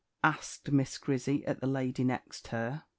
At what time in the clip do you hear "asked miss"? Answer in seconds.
0.23-0.97